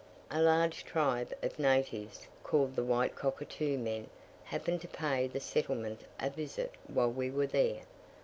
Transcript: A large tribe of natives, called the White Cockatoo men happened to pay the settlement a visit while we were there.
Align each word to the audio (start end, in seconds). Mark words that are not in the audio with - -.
A 0.31 0.41
large 0.41 0.83
tribe 0.83 1.31
of 1.43 1.59
natives, 1.59 2.25
called 2.41 2.75
the 2.75 2.83
White 2.83 3.15
Cockatoo 3.15 3.77
men 3.77 4.09
happened 4.45 4.81
to 4.81 4.87
pay 4.87 5.27
the 5.27 5.39
settlement 5.39 6.01
a 6.19 6.31
visit 6.31 6.71
while 6.87 7.11
we 7.11 7.29
were 7.29 7.45
there. 7.45 7.81